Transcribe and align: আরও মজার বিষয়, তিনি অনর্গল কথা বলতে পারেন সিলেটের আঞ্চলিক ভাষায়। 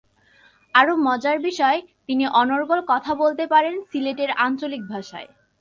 আরও 0.75 0.93
মজার 1.07 1.37
বিষয়, 1.39 1.77
তিনি 2.07 2.23
অনর্গল 2.41 2.79
কথা 2.87 3.11
বলতে 3.15 3.43
পারেন 3.47 3.75
সিলেটের 3.89 4.31
আঞ্চলিক 4.45 4.83
ভাষায়। 4.87 5.29